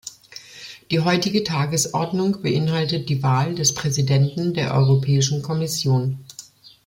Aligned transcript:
Die 0.89 1.01
heutige 1.01 1.43
Tagesordnung 1.43 2.41
beinhaltet 2.41 3.07
die 3.07 3.21
Wahl 3.21 3.53
des 3.53 3.75
Präsidenten 3.75 4.55
der 4.55 4.73
Europäischen 4.73 5.43
Kommission. 5.43 6.25